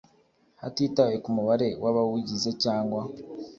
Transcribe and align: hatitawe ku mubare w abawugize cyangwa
hatitawe 0.61 1.15
ku 1.23 1.29
mubare 1.35 1.69
w 1.83 1.85
abawugize 1.91 2.49
cyangwa 2.63 3.01